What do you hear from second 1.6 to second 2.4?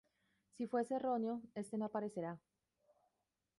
este no aparecerá.